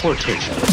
teleportation. 0.00 0.69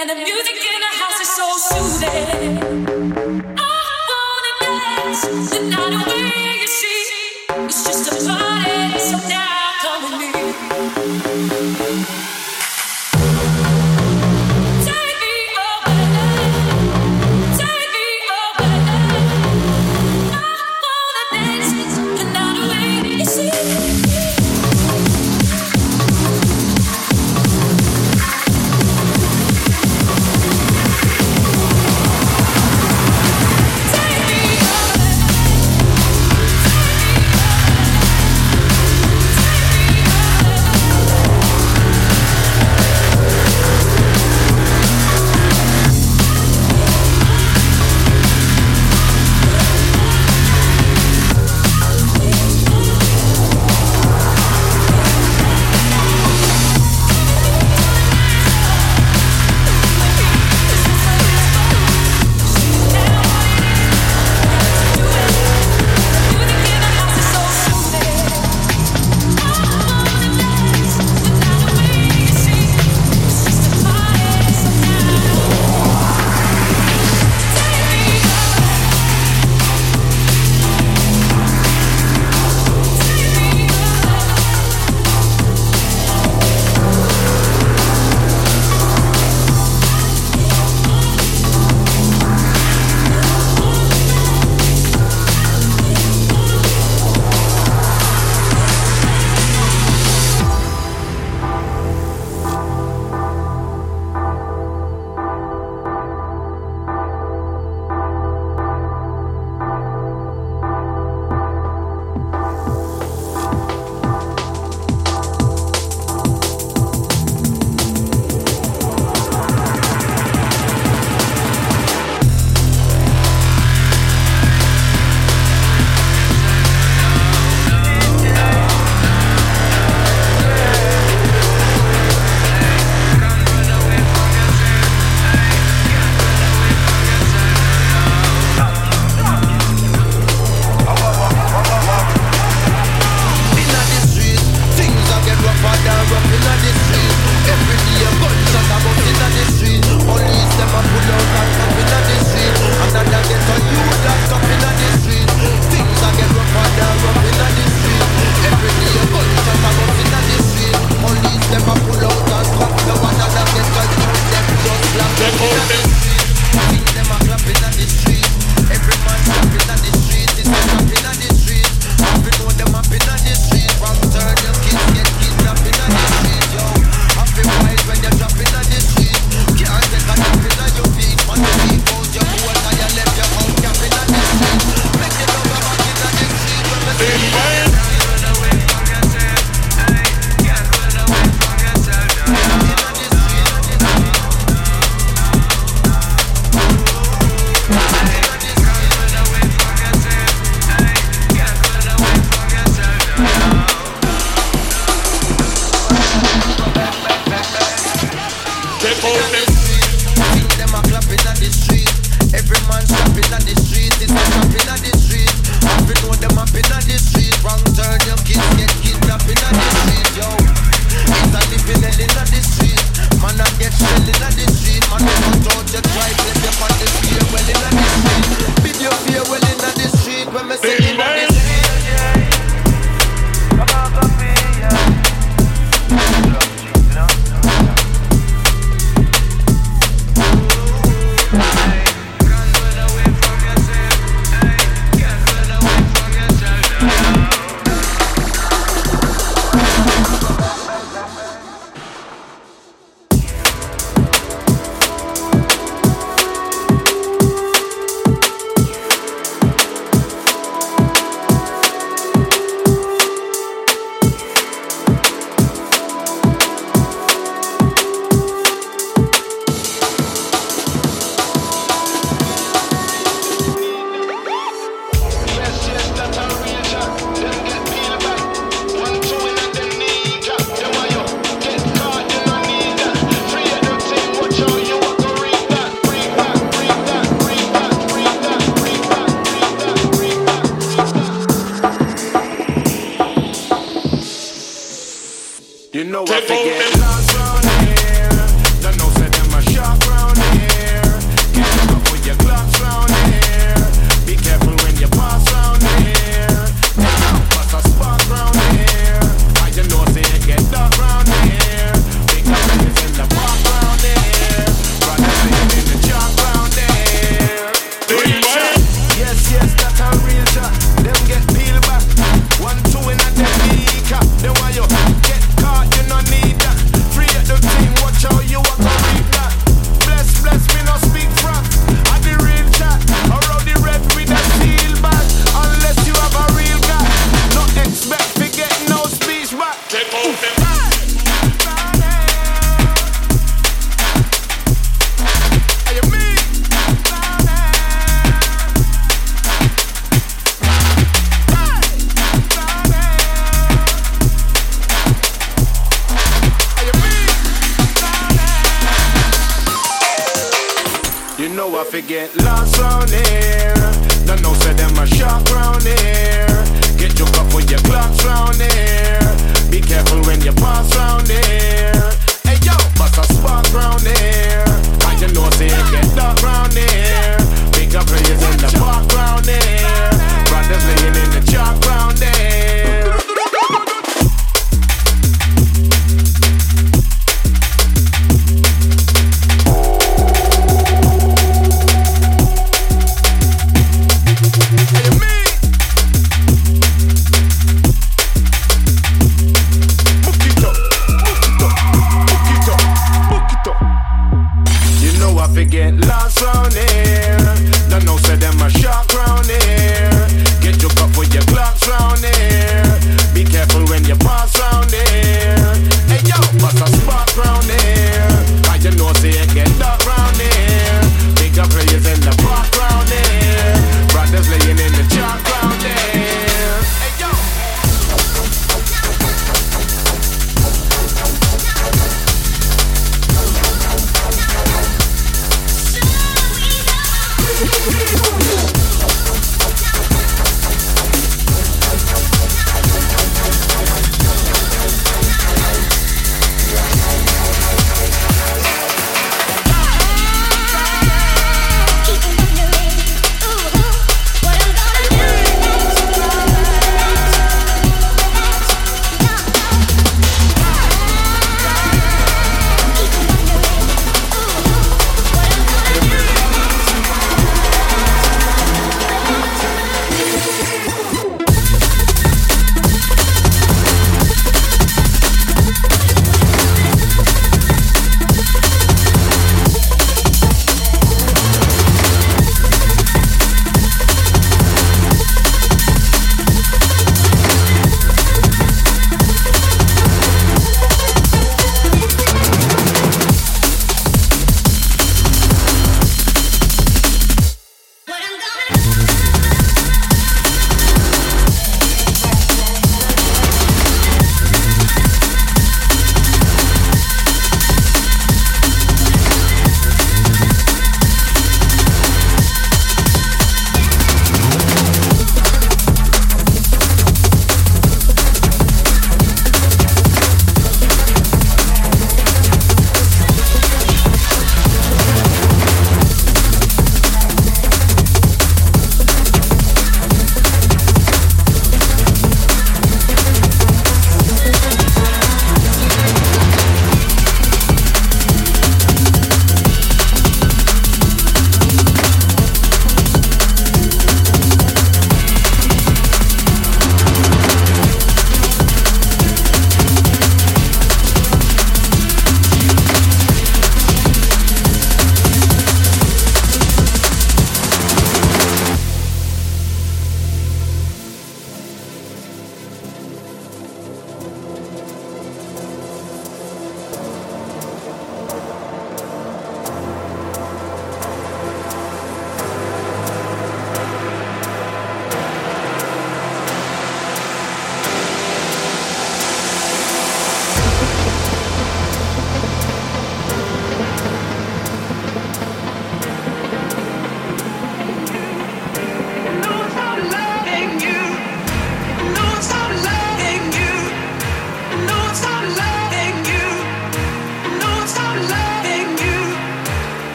And 0.00 0.08
the 0.08 0.14
music 0.14 0.54
in 0.54 0.80
the 0.80 0.96
house 0.96 1.20
is 1.20 1.28
so 1.28 1.56
soothing. 1.56 2.37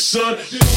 Son. 0.00 0.69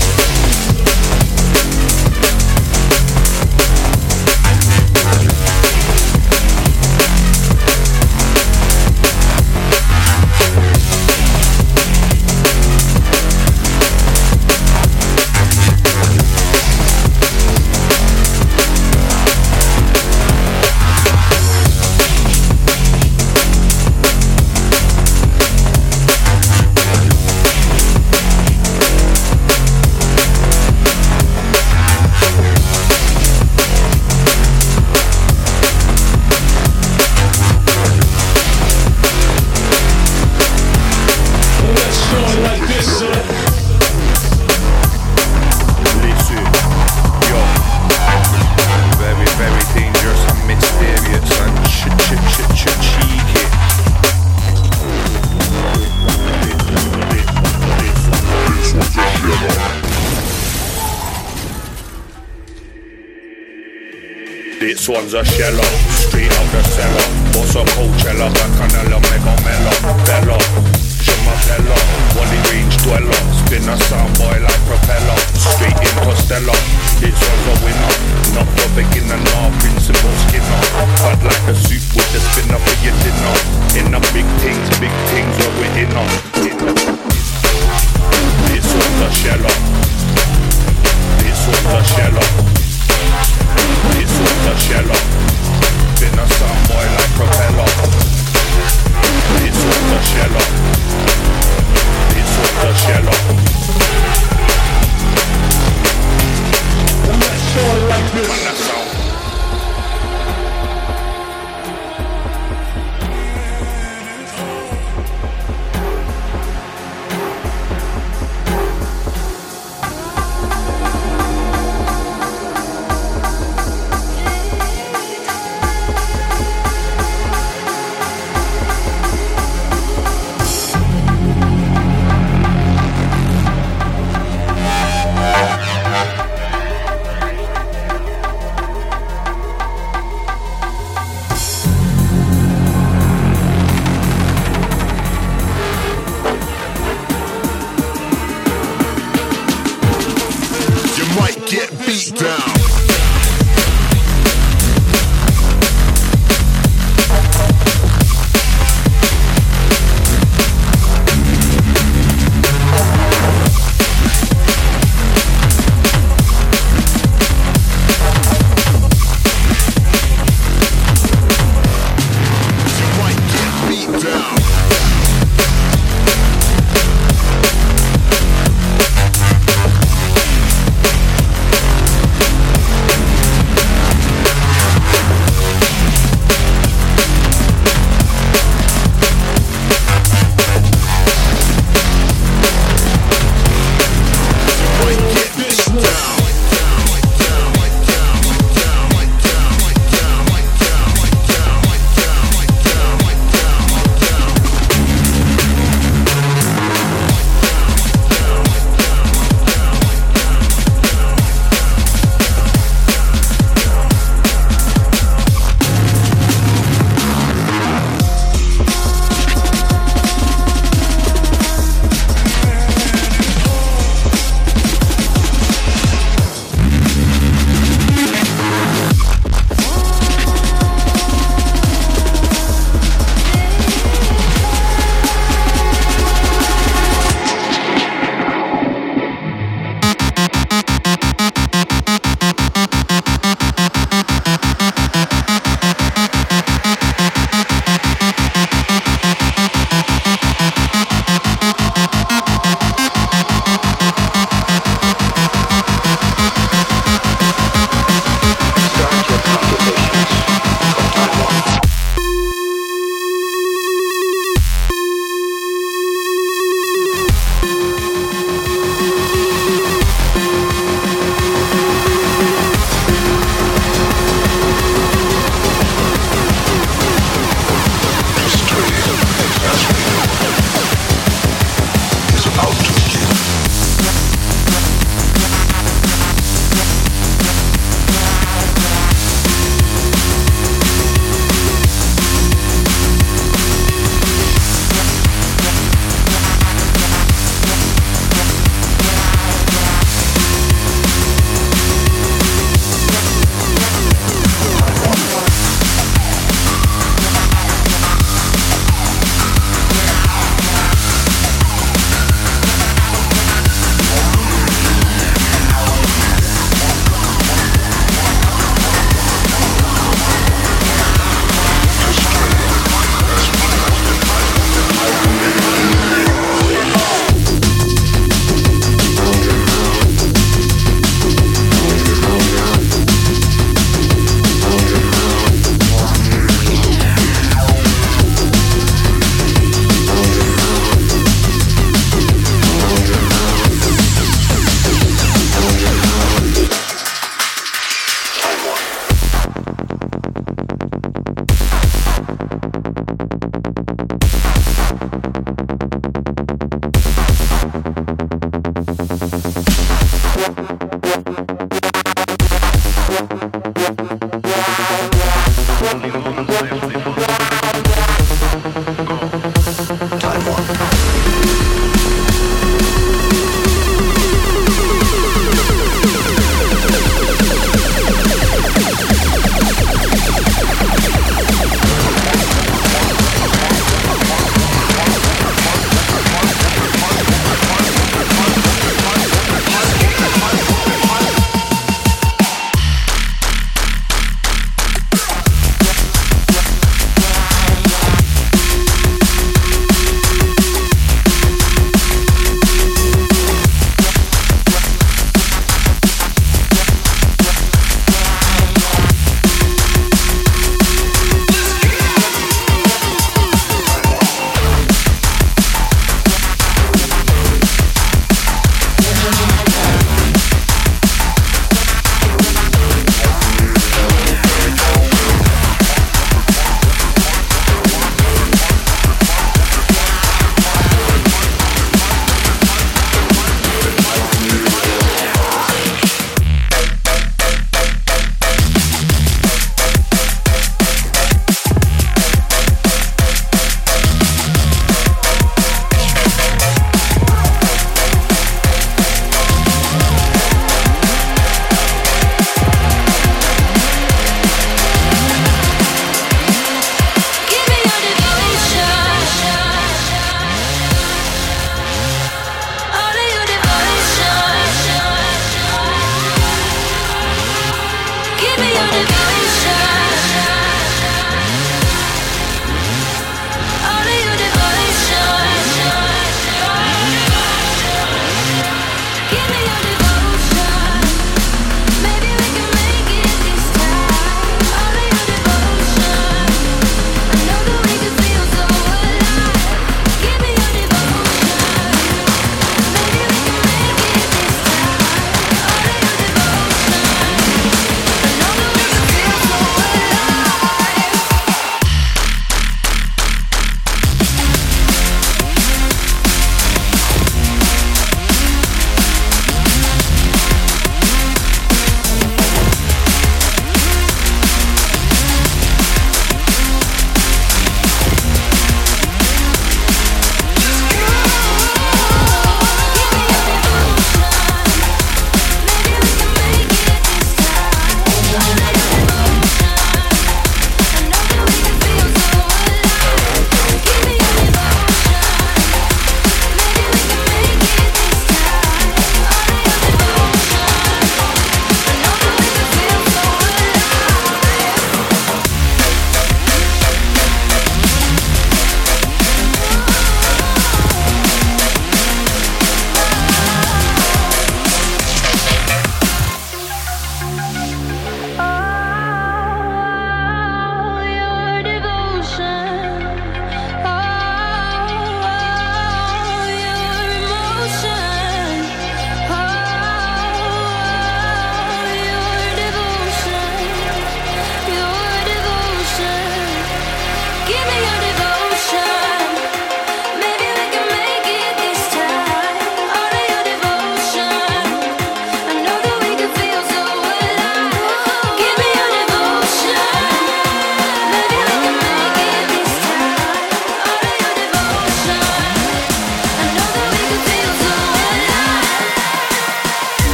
A 65.13 65.23
sheller, 65.25 65.72